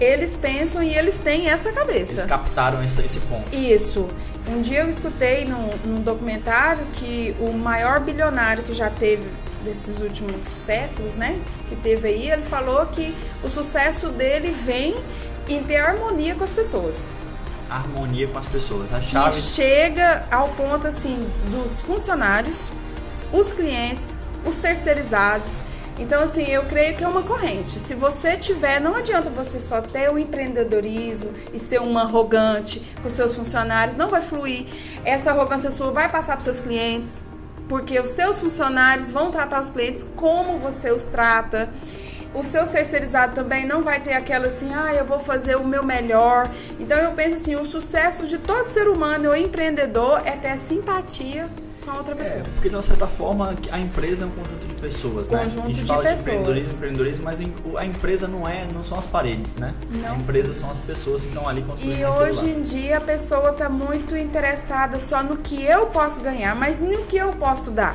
[0.00, 2.26] eles pensam e eles têm essa Eles cabeça.
[2.26, 3.54] captaram esse, esse ponto.
[3.54, 4.08] Isso.
[4.48, 9.22] Um dia eu escutei num, num documentário que o maior bilionário que já teve
[9.62, 11.38] desses últimos séculos, né?
[11.68, 14.96] Que teve aí, ele falou que o sucesso dele vem
[15.48, 16.96] em ter harmonia com as pessoas.
[17.68, 18.92] Harmonia com as pessoas.
[18.92, 19.36] A Que chave.
[19.36, 22.72] chega ao ponto assim dos funcionários,
[23.32, 25.62] os clientes, os terceirizados.
[26.00, 27.78] Então, assim, eu creio que é uma corrente.
[27.78, 33.08] Se você tiver, não adianta você só ter o empreendedorismo e ser uma arrogante com
[33.08, 34.64] seus funcionários, não vai fluir.
[35.04, 37.22] Essa arrogância sua vai passar para seus clientes,
[37.68, 41.68] porque os seus funcionários vão tratar os clientes como você os trata.
[42.32, 45.82] O seu terceirizado também não vai ter aquela assim, ah, eu vou fazer o meu
[45.82, 46.48] melhor.
[46.78, 51.46] Então eu penso assim, o sucesso de todo ser humano ou empreendedor é ter simpatia
[51.90, 52.44] com a outra É, pessoa.
[52.54, 55.42] porque de uma certa forma a empresa é um conjunto de pessoas, né?
[55.44, 56.20] Conjunto a gente de fala de pessoas.
[56.26, 57.40] empreendedorismo, empreendedorismo, mas
[57.78, 59.74] a empresa não é, não são as paredes, né?
[59.90, 62.50] Não a empresa são as pessoas que estão ali construindo E hoje lá.
[62.50, 67.04] em dia a pessoa está muito interessada só no que eu posso ganhar, mas no
[67.06, 67.94] que eu posso dar.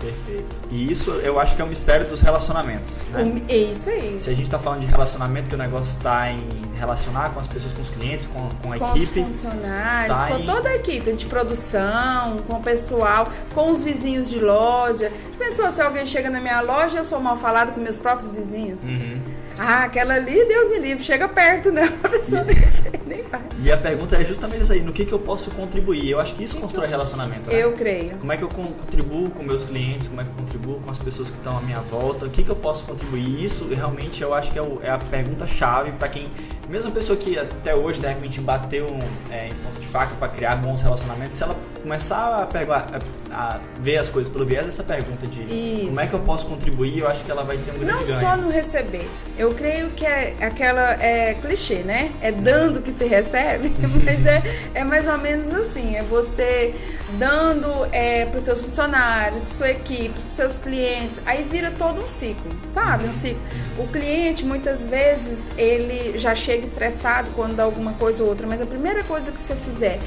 [0.00, 0.60] Perfeito.
[0.70, 3.42] E isso eu acho que é o mistério dos relacionamentos, né?
[3.48, 4.18] É isso aí.
[4.18, 6.46] Se a gente está falando de relacionamento, que o negócio está em
[6.78, 10.28] relacionar com as pessoas, com os clientes, com, com a com equipe, os funcionários, tá
[10.28, 15.10] com em- toda a equipe de produção, com o pessoal, com os vizinhos de loja.
[15.38, 18.80] Pensou se alguém chega na minha loja, eu sou mal falado com meus próprios vizinhos?
[18.82, 19.18] Uhum.
[19.58, 21.90] Ah, aquela ali, Deus me livre, chega perto, né?
[22.04, 23.40] A pessoa nem chega, nem vai.
[23.66, 26.08] E a pergunta é justamente isso aí, no que, que eu posso contribuir?
[26.08, 27.56] Eu acho que isso constrói relacionamento, né?
[27.64, 28.16] Eu creio.
[28.18, 30.06] Como é que eu con- contribuo com meus clientes?
[30.06, 32.26] Como é que eu contribuo com as pessoas que estão à minha volta?
[32.26, 33.44] O que, que eu posso contribuir?
[33.44, 36.28] Isso realmente eu acho que é, o- é a pergunta-chave para quem,
[36.68, 38.86] mesmo a pessoa que até hoje de repente bateu
[39.32, 43.00] é, em ponto de faca para criar bons relacionamentos, se ela começar a, perguntar,
[43.32, 45.86] a, a ver as coisas pelo viés dessa pergunta de Isso.
[45.86, 48.02] como é que eu posso contribuir, eu acho que ela vai ter um grande Não
[48.04, 48.20] ganho.
[48.20, 49.08] só no receber.
[49.36, 52.12] Eu creio que é aquela é clichê, né?
[52.22, 53.55] É dando que se recebe,
[54.04, 54.42] mas é,
[54.74, 55.96] é mais ou menos assim.
[55.96, 56.74] É você
[57.18, 61.20] dando é, para os seus funcionários, para sua equipe, para seus clientes.
[61.24, 63.06] Aí vira todo um ciclo, sabe?
[63.06, 63.40] Um ciclo.
[63.78, 68.60] O cliente muitas vezes ele já chega estressado quando dá alguma coisa ou outra, mas
[68.60, 69.98] a primeira coisa que você fizer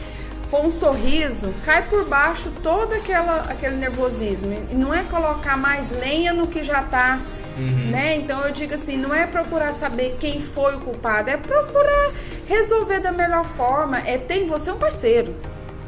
[0.50, 4.52] for um sorriso, cai por baixo todo aquela, aquele nervosismo.
[4.72, 7.20] E não é colocar mais lenha no que já tá,
[7.60, 7.92] Uhum.
[7.92, 8.16] né?
[8.16, 12.12] Então eu digo assim, não é procurar saber quem foi o culpado, é procurar
[12.48, 14.00] resolver da melhor forma.
[14.00, 15.36] É ter em você um parceiro.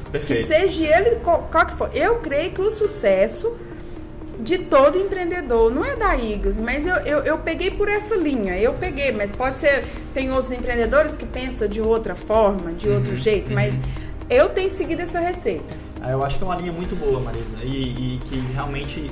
[0.06, 0.48] Que Perfeito.
[0.48, 1.90] seja ele qual, qual que for.
[1.96, 3.56] Eu creio que o sucesso
[4.40, 8.58] de todo empreendedor, não é da Igos, mas eu, eu, eu peguei por essa linha,
[8.58, 9.84] eu peguei, mas pode ser,
[10.16, 13.80] tem outros empreendedores que pensam de outra forma, de outro jeito, mas
[14.30, 15.76] eu tenho seguido essa receita.
[16.02, 19.12] Ah, Eu acho que é uma linha muito boa, Marisa, e, e que realmente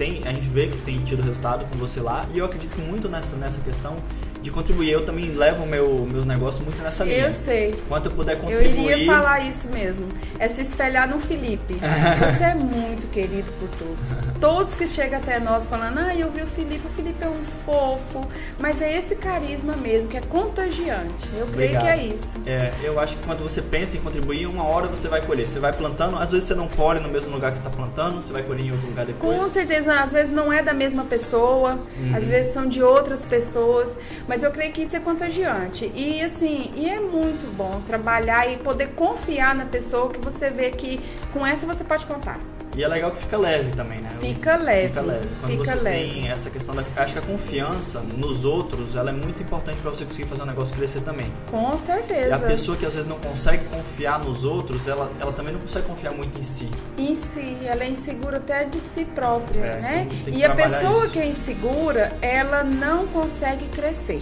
[0.00, 3.06] tem, a gente vê que tem tido resultado com você lá, e eu acredito muito
[3.06, 3.98] nessa, nessa questão
[4.42, 4.90] de contribuir.
[4.90, 7.26] Eu também levo meu, meus negócios muito nessa linha.
[7.26, 7.74] Eu sei.
[7.88, 8.90] Quanto eu puder contribuir.
[8.90, 10.08] Eu iria falar isso mesmo.
[10.38, 11.74] É se espelhar no Felipe.
[12.20, 14.18] Você é muito querido por todos.
[14.40, 17.44] Todos que chegam até nós falando, ah, eu vi o Felipe, o Felipe é um
[17.44, 18.20] fofo.
[18.58, 21.28] Mas é esse carisma mesmo, que é contagiante.
[21.36, 21.82] Eu creio Obrigado.
[21.82, 22.40] que é isso.
[22.46, 25.46] É, eu acho que quando você pensa em contribuir, uma hora você vai colher.
[25.48, 28.20] Você vai plantando, às vezes você não colhe no mesmo lugar que você está plantando,
[28.20, 29.38] você vai colher em outro lugar depois.
[29.42, 32.14] Com certeza, às vezes não é da mesma pessoa, Uhum.
[32.16, 33.98] às vezes são de outras pessoas,
[34.30, 35.90] mas eu creio que isso é contagiante.
[35.92, 40.70] E assim, e é muito bom trabalhar e poder confiar na pessoa que você vê
[40.70, 41.00] que
[41.32, 42.38] com essa você pode contar.
[42.76, 44.10] E é legal que fica leve também, né?
[44.20, 44.88] Fica leve.
[44.88, 45.28] Fica leve.
[45.40, 46.12] Quando Fica você leve.
[46.12, 46.84] tem essa questão da.
[46.96, 50.46] Acho que a confiança nos outros ela é muito importante para você conseguir fazer o
[50.46, 51.26] negócio crescer também.
[51.50, 52.36] Com E certeza.
[52.36, 55.86] a pessoa que às vezes não consegue confiar nos outros, ela, ela também não consegue
[55.86, 56.70] confiar muito em si.
[56.96, 60.06] Em si, ela é insegura até de si própria, É, né?
[60.08, 61.10] tem- tem e a pessoa isso.
[61.10, 64.20] que é insegura, ela não consegue crescer.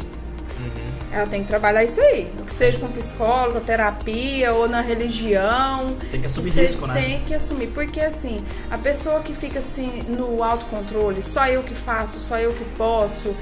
[1.10, 5.96] Ela tem que trabalhar isso aí, que seja com psicólogo, terapia ou na religião.
[6.10, 7.00] Tem que assumir Você risco, né?
[7.00, 11.74] Tem que assumir, porque assim, a pessoa que fica assim no autocontrole, só eu que
[11.74, 13.34] faço, só eu que posso,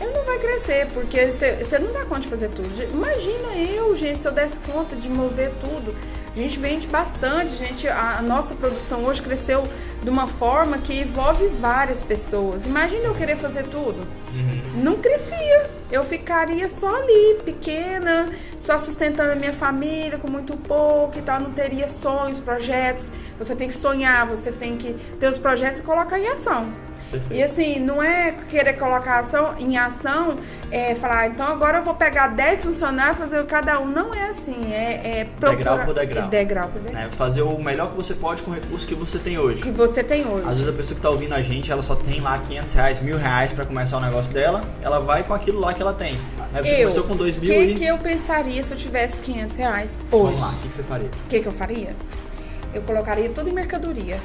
[0.00, 2.70] ele não vai crescer, porque você não dá conta de fazer tudo.
[2.92, 5.94] Imagina eu, gente, se eu desse conta de mover tudo.
[6.34, 9.64] A gente vende bastante, gente, a, a nossa produção hoje cresceu
[10.02, 12.64] de uma forma que envolve várias pessoas.
[12.64, 14.06] Imagina eu querer fazer tudo.
[14.34, 14.82] Uhum.
[14.82, 15.70] Não crescia.
[15.90, 21.38] Eu ficaria só ali, pequena, só sustentando a minha família com muito pouco e tal.
[21.38, 23.12] Não teria sonhos, projetos.
[23.36, 26.72] Você tem que sonhar, você tem que ter os projetos e colocar em ação.
[27.12, 27.38] Perfeito.
[27.38, 30.38] E assim, não é querer colocar ação, em ação,
[30.70, 33.86] é falar, "Ah, então agora eu vou pegar 10 funcionários e fazer cada um.
[33.86, 36.24] Não é assim, é, é Degrau por degrau.
[36.24, 37.02] É degrau por degrau.
[37.02, 37.10] Né?
[37.10, 39.62] Fazer o melhor que você pode com o recurso que você tem hoje.
[39.62, 40.44] Que você tem hoje.
[40.46, 43.00] Às vezes a pessoa que tá ouvindo a gente, ela só tem lá 500 reais,
[43.00, 46.18] mil reais pra começar o negócio dela, ela vai com aquilo lá que ela tem.
[46.54, 47.74] Aí você eu, começou com 2 O mil que, e...
[47.74, 50.24] que eu pensaria se eu tivesse 500 reais hoje?
[50.36, 51.06] Vamos lá, o que, que você faria?
[51.08, 51.94] O que, que eu faria?
[52.74, 54.18] Eu colocaria tudo em mercadoria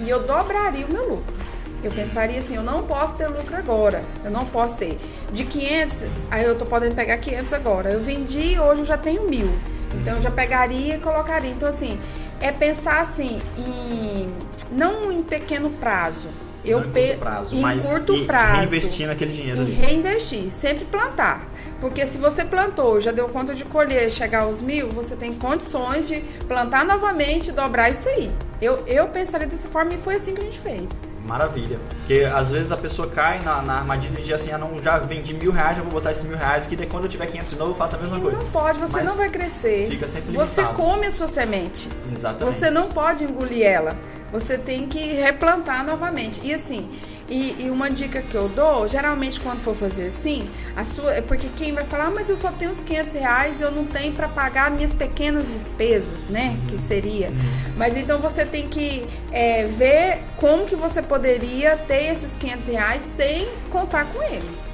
[0.00, 1.34] e eu dobraria o meu lucro.
[1.82, 4.02] Eu pensaria assim, eu não posso ter lucro agora.
[4.24, 4.98] Eu não posso ter.
[5.32, 7.90] De 500, aí eu tô podendo pegar 500 agora.
[7.90, 9.50] Eu vendi, hoje eu já tenho mil.
[9.94, 11.50] Então eu já pegaria e colocaria.
[11.50, 11.98] Então assim,
[12.40, 14.32] é pensar assim em
[14.70, 16.28] não em pequeno prazo.
[16.64, 18.56] Eu Não em curto prazo, em mas curto prazo.
[18.58, 19.72] reinvestindo aquele dinheiro E ali.
[19.72, 21.48] reinvestir, sempre plantar.
[21.80, 26.06] Porque se você plantou, já deu conta de colher, chegar aos mil, você tem condições
[26.06, 28.30] de plantar novamente, dobrar isso aí.
[28.60, 30.90] Eu, eu pensaria dessa forma e foi assim que a gente fez.
[31.24, 31.78] Maravilha.
[31.98, 35.32] Porque às vezes a pessoa cai na, na armadilha de assim, ah, não, já vendi
[35.32, 37.58] mil reais, já vou botar esses mil reais aqui, daí quando eu tiver 500 de
[37.58, 38.36] novo eu faço a mesma E coisa.
[38.38, 39.86] não pode, você Mas não vai crescer.
[39.88, 40.82] fica sempre Você limitado.
[40.82, 41.88] come a sua semente.
[42.14, 42.54] Exatamente.
[42.54, 43.92] Você não pode engolir ela.
[44.32, 46.40] Você tem que replantar novamente.
[46.44, 46.88] E assim,
[47.28, 51.14] e, e uma dica que eu dou, geralmente quando for fazer assim, a sua.
[51.14, 53.70] É porque quem vai falar, "Ah, mas eu só tenho uns 500 reais e eu
[53.70, 56.58] não tenho para pagar minhas pequenas despesas, né?
[56.68, 57.30] Que seria.
[57.76, 63.02] Mas então você tem que é, ver como que você poderia ter esses 500 reais
[63.02, 64.69] sem contar com ele Uhum.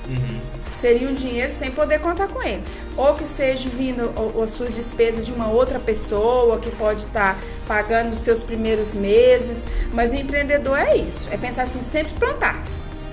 [0.81, 2.63] Seria um dinheiro sem poder contar com ele.
[2.97, 7.39] Ou que seja vindo o- as suas despesas de uma outra pessoa que pode estar
[7.67, 9.67] pagando os seus primeiros meses.
[9.93, 12.63] Mas o empreendedor é isso, é pensar assim, sempre plantar.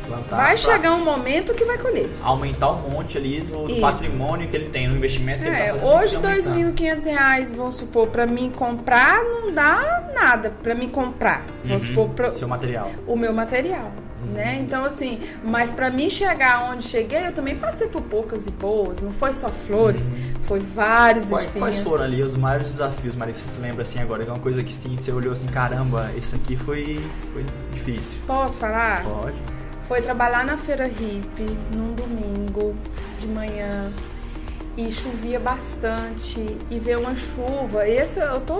[0.08, 2.10] Plantar vai chegar um momento que vai colher.
[2.22, 5.68] aumentar um monte ali do, do patrimônio que ele tem, no investimento que ele É,
[5.68, 5.88] tá fazendo.
[5.88, 6.52] hoje R$ aumentar.
[6.52, 11.46] 2.500 reais, vamos supor, para mim comprar, não dá nada para mim comprar.
[11.64, 11.90] Vamos Uhum.
[11.90, 12.92] supor, pra- Seu material.
[13.08, 13.92] o meu material.
[14.32, 14.60] Né?
[14.60, 19.02] Então, assim, mas para mim chegar onde cheguei, eu também passei por poucas e boas.
[19.02, 20.10] Não foi só flores,
[20.44, 21.60] foi vários Quais, espinhos.
[21.68, 23.40] quais foram ali os maiores desafios, Marisa?
[23.40, 24.24] Você se lembra assim agora?
[24.24, 28.20] Que é uma coisa que sim, você olhou assim, caramba, isso aqui foi, foi difícil.
[28.26, 29.04] Posso falar?
[29.04, 29.42] Pode.
[29.88, 32.74] Foi trabalhar na feira hippie num domingo
[33.18, 33.92] de manhã
[34.78, 37.88] e chovia bastante e veio uma chuva.
[37.88, 38.60] Esse eu tô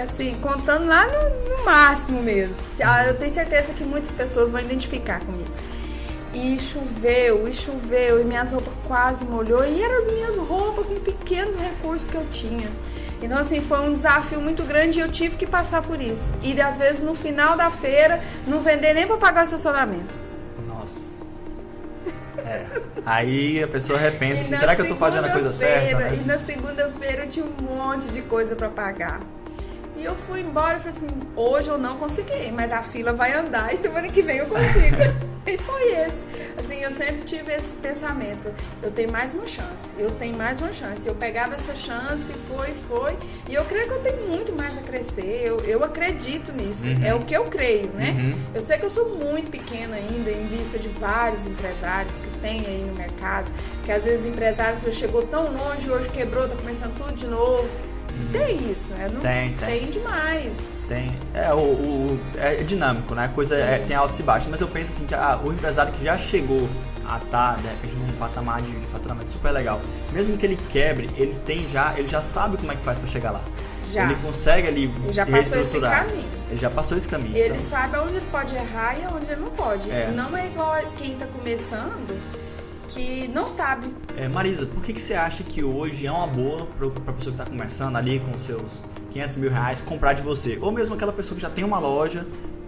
[0.00, 2.54] assim contando lá no, no máximo mesmo.
[2.84, 5.50] Ah, Eu tenho certeza que muitas pessoas vão identificar comigo.
[6.32, 10.96] E choveu, e choveu, e minhas roupas quase molhou, e eram as minhas roupas com
[10.96, 12.68] pequenos recursos que eu tinha.
[13.22, 16.32] Então, assim, foi um desafio muito grande e eu tive que passar por isso.
[16.42, 20.20] E às vezes no final da feira, não vender nem para pagar o estacionamento.
[20.66, 21.24] Nossa.
[22.44, 22.66] É.
[23.06, 25.98] Aí a pessoa repensa assim, será que eu tô fazendo a coisa certa?
[25.98, 26.14] né?
[26.16, 29.20] E na segunda-feira eu tinha um monte de coisa pra pagar.
[30.04, 33.32] E eu fui embora e falei assim, hoje eu não consegui, mas a fila vai
[33.32, 34.98] andar e semana que vem eu consigo.
[35.48, 36.22] e foi esse.
[36.58, 38.52] Assim, eu sempre tive esse pensamento.
[38.82, 39.94] Eu tenho mais uma chance.
[39.98, 41.08] Eu tenho mais uma chance.
[41.08, 43.16] Eu pegava essa chance, foi, foi.
[43.48, 45.40] E eu creio que eu tenho muito mais a crescer.
[45.42, 46.86] Eu, eu acredito nisso.
[46.86, 47.02] Uhum.
[47.02, 48.10] É o que eu creio, né?
[48.10, 48.34] Uhum.
[48.54, 52.60] Eu sei que eu sou muito pequena ainda, em vista de vários empresários que tem
[52.66, 53.50] aí no mercado.
[53.86, 57.93] Que às vezes empresários já chegou tão longe, hoje quebrou, tá começando tudo de novo.
[58.32, 59.06] Tem isso, né?
[59.12, 59.20] Não.
[59.20, 59.80] Tem, tem.
[59.80, 60.56] Tem demais.
[60.88, 61.08] Tem.
[61.32, 63.24] É, o, o- é dinâmico, né?
[63.24, 64.48] A coisa é- tem altos e baixos.
[64.50, 66.68] Mas eu penso assim que ah, o empresário que já chegou
[67.08, 69.80] a estar, de repente, num patamar de, de faturamento super legal,
[70.12, 73.06] mesmo que ele quebre, ele tem já, ele já sabe como é que faz pra
[73.08, 73.40] chegar lá.
[73.92, 74.04] Já.
[74.04, 76.06] Ele consegue ali Ele já reestruturar.
[76.06, 76.28] caminho.
[76.50, 77.36] Ele já passou esse caminho.
[77.36, 77.60] Ele então.
[77.60, 79.90] sabe aonde ele pode errar e aonde ele não pode.
[79.90, 80.10] É.
[80.10, 82.18] Não é igual quem tá começando
[82.88, 83.88] que não sabe.
[84.16, 87.34] É, Marisa, por que, que você acha que hoje é uma boa para a pessoa
[87.34, 90.58] que está começando ali com seus 500 mil reais comprar de você?
[90.60, 92.26] Ou mesmo aquela pessoa que já tem uma loja,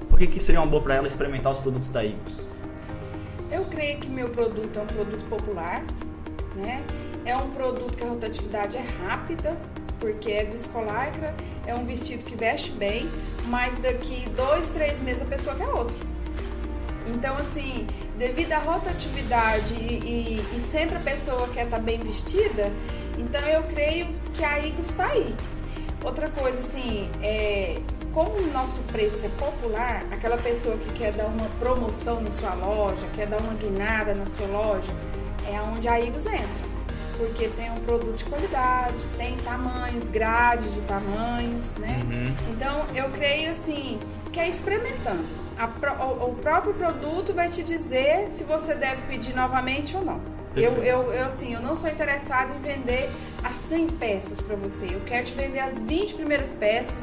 [0.08, 2.46] por que, que seria uma boa para ela experimentar os produtos da Igos?
[3.50, 5.84] Eu creio que meu produto é um produto popular,
[6.54, 6.82] né?
[7.24, 9.56] É um produto que a rotatividade é rápida,
[9.98, 11.34] porque é viscolaicra,
[11.66, 13.08] é um vestido que veste bem,
[13.46, 15.98] mas daqui dois, três meses a pessoa quer outro.
[17.06, 17.86] Então, assim,
[18.18, 22.72] devido à rotatividade e, e- e sempre a pessoa quer estar bem vestida,
[23.18, 25.34] então eu creio que a Igos está aí.
[26.04, 27.78] Outra coisa, assim, é,
[28.12, 32.54] como o nosso preço é popular, aquela pessoa que quer dar uma promoção na sua
[32.54, 34.92] loja, quer dar uma guinada na sua loja,
[35.50, 36.66] é onde a Igos entra.
[37.16, 41.98] Porque tem um produto de qualidade, tem tamanhos, grades de tamanhos, né?
[42.04, 42.34] Uhum.
[42.52, 43.98] Então, eu creio assim,
[44.32, 45.24] que é experimentando.
[45.80, 50.20] Pro- o, próprio produto vai te dizer se você deve pedir novamente ou não.
[50.54, 53.10] Eu, eu, eu, assim, eu não sou interessada em vender
[53.42, 54.86] as 100 peças para você.
[54.90, 56.94] Eu quero te vender as 20 primeiras peças.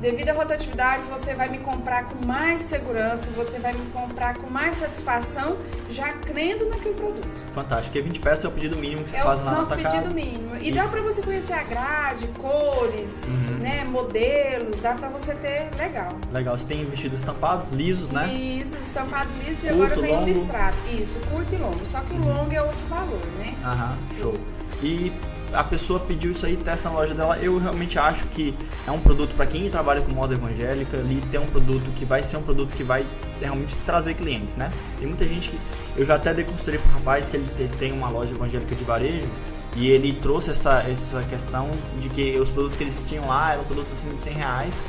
[0.00, 4.48] Devido à rotatividade, você vai me comprar com mais segurança, você vai me comprar com
[4.48, 5.58] mais satisfação,
[5.90, 7.44] já crendo naquele produto.
[7.52, 9.74] Fantástico, porque 20 peças é o pedido mínimo que vocês É o fazem lá nosso
[9.74, 9.92] atacado.
[9.92, 10.56] pedido mínimo.
[10.56, 13.58] E, E- dá pra você conhecer a grade, cores, Uhum.
[13.58, 16.12] né, modelos, dá pra você ter legal.
[16.32, 18.26] Legal, você tem vestidos estampados, lisos, né?
[18.32, 20.26] Isso, estampado liso e Curto, agora vem longo.
[20.26, 20.32] Uhum.
[20.32, 20.76] listrado.
[20.90, 21.86] Isso, curto e longo.
[21.86, 23.54] Só que o longo é outro valor, né?
[23.64, 24.34] Aham, show.
[24.82, 25.12] E
[25.52, 27.36] a pessoa pediu isso aí, testa na loja dela.
[27.38, 28.54] Eu realmente acho que
[28.86, 32.22] é um produto para quem trabalha com moda evangélica, ali tem um produto que vai
[32.22, 33.04] ser um produto que vai
[33.40, 34.70] realmente trazer clientes, né?
[34.98, 35.58] Tem muita gente que
[35.96, 39.28] eu já até deconstruí pro rapaz que ele te- tem uma loja evangélica de varejo
[39.76, 43.64] e ele trouxe essa, essa questão de que os produtos que eles tinham lá eram
[43.64, 44.84] produtos acima de 100 reais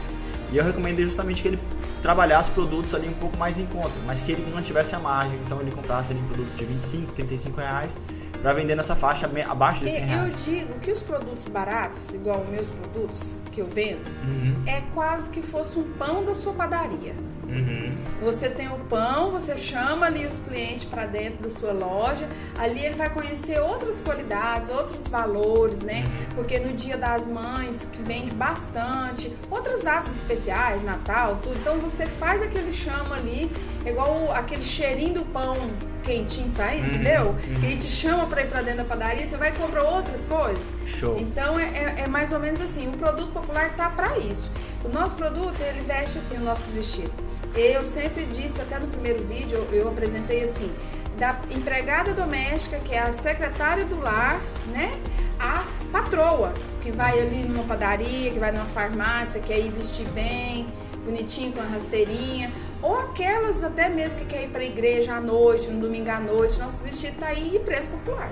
[0.52, 1.60] e eu recomendei justamente que ele
[2.02, 5.40] trabalhasse produtos ali um pouco mais em conta, mas que ele não tivesse a margem,
[5.46, 7.98] então ele comprasse ali produtos de 25, 35 reais
[8.42, 10.46] para vender nessa faixa abaixo de 100 E- Eu reais.
[10.46, 15.42] digo que os produtos baratos, igual meus produtos que eu vendo, Uhum, é quase que
[15.42, 17.14] fosse um pão da sua padaria.
[17.48, 17.98] uhum.
[18.24, 22.28] Você tem o pão, você chama ali os clientes para dentro da sua loja,
[22.58, 26.04] ali ele vai conhecer outras qualidades, outros valores, né?
[26.34, 31.58] Porque no Dia das Mães, que vende bastante, outras datas especiais, Natal, tudo.
[31.60, 33.52] Então você faz aquele chama ali,
[33.86, 35.56] igual aquele cheirinho do pão
[36.04, 37.22] quentinho saindo, Uhum, entendeu?
[37.28, 37.36] uhum.
[37.60, 40.26] Que ele te chama para ir para dentro da padaria, você vai e compra outras
[40.26, 40.64] coisas.
[40.86, 41.16] Show.
[41.18, 44.50] Então é, é- é mais ou menos assim, o produto popular tá para isso.
[44.84, 47.12] O nosso produto, ele veste assim o nosso vestido.
[47.56, 50.72] Eu sempre disse, até no primeiro vídeo, eu, eu apresentei assim,
[51.18, 54.92] da empregada doméstica, que é a secretária do lar, né?
[55.40, 60.68] A patroa, que vai ali numa padaria, que vai numa farmácia, quer ir vestir bem,
[61.06, 62.52] bonitinho, com a rasteirinha.
[62.82, 66.60] Ou aquelas até mesmo que quer ir pra igreja à noite, no domingo à noite,
[66.60, 68.32] nosso vestido tá aí e preço popular.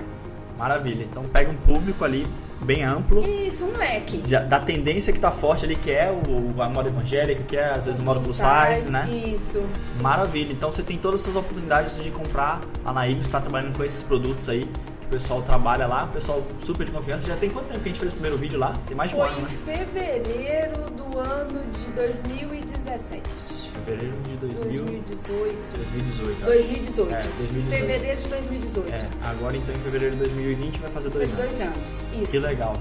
[0.58, 1.04] Maravilha.
[1.04, 2.26] Então pega um público ali
[2.60, 3.26] bem amplo.
[3.26, 4.18] Isso, um leque.
[4.18, 7.86] Da tendência que tá forte ali, que é o, a moda evangélica, que é às
[7.86, 9.08] vezes o moda plus size, né?
[9.08, 9.62] Isso.
[10.00, 10.52] Maravilha.
[10.52, 12.60] Então você tem todas essas oportunidades de comprar.
[12.84, 14.68] A Naigos está trabalhando com esses produtos aí.
[15.00, 17.26] Que o pessoal trabalha lá, o pessoal super de confiança.
[17.26, 18.74] Já tem quanto tempo que a gente fez o primeiro vídeo lá?
[18.86, 19.48] Tem mais de um Foi ano, em né?
[19.64, 23.59] fevereiro do ano de 2017.
[23.90, 25.76] Fevereiro de 2000, 2018.
[25.76, 26.44] 2018.
[26.44, 26.44] acho.
[26.46, 27.12] 2018.
[27.14, 27.68] É, 2018.
[27.70, 28.92] Fevereiro de 2018.
[28.92, 28.98] É,
[29.28, 31.58] agora então em fevereiro de 2020 vai fazer dois Faz anos.
[31.58, 32.04] dois anos.
[32.22, 32.32] Isso.
[32.32, 32.72] Que legal.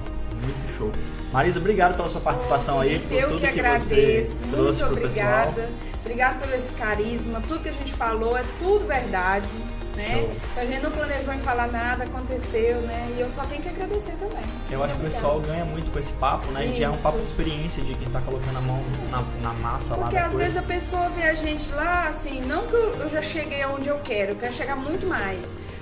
[0.44, 0.92] Muito show.
[1.34, 3.90] Marisa, obrigado pela sua participação Ô, aí, por eu tudo que que, agradeço.
[3.90, 5.42] você trouxe Muito pro pessoal.
[5.50, 5.70] obrigada.
[6.02, 7.42] Obrigada pelo esse carisma.
[7.42, 9.50] Tudo que a gente falou é tudo verdade.
[10.00, 10.20] Né?
[10.20, 10.30] Show.
[10.56, 13.14] A gente não planejou em falar nada, aconteceu, né?
[13.18, 14.44] E eu só tenho que agradecer também.
[14.72, 16.72] Eu acho que o pessoal ganha muito com esse papo, né?
[16.74, 17.04] Que é um Isso.
[17.04, 18.82] papo de experiência de quem tá colocando a mão
[19.12, 20.46] na, na massa Porque lá da às coisa.
[20.46, 23.90] vezes a pessoa vê a gente lá, assim, não que eu eu já cheguei aonde
[23.90, 25.40] eu quero, eu quero chegar muito mais.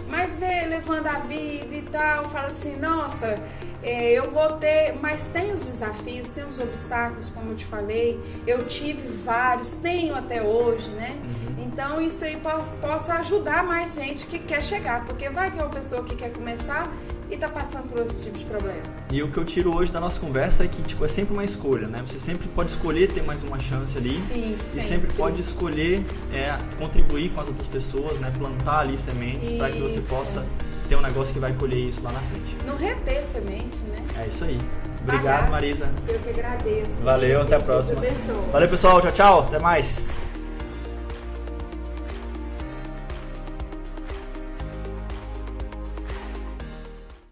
[0.10, 3.41] Mas vê levando a vida e tal, fala assim, nossa,
[3.84, 8.20] é, eu vou ter, mas tem os desafios, tem os obstáculos, como eu te falei,
[8.45, 11.16] eu tive vários, tenho até hoje, né?
[11.24, 11.64] Uhum.
[11.66, 12.41] Então isso aí
[12.82, 16.32] possa ajudar mais gente que quer chegar, porque vai que é uma pessoa que quer
[16.32, 16.91] começar
[17.30, 18.82] e tá passando por esse tipo de problema.
[19.11, 21.43] E o que eu tiro hoje da nossa conversa é que tipo, é sempre uma
[21.43, 22.01] escolha, né?
[22.05, 26.03] Você sempre pode escolher ter mais uma chance ali Sim, e sempre pode escolher
[26.34, 28.32] é, contribuir com as outras pessoas, né?
[28.38, 30.45] Plantar ali sementes para que você possa
[30.88, 32.57] ter um negócio que vai colher isso lá na frente.
[32.65, 33.97] Não reter semente, né?
[34.23, 34.57] É isso aí.
[35.01, 35.89] Obrigado, Marisa.
[36.07, 36.91] Eu que agradeço.
[37.03, 38.01] Valeu, até a próxima.
[38.51, 39.01] Valeu, pessoal.
[39.01, 39.39] Tchau, tchau.
[39.41, 40.28] Até mais.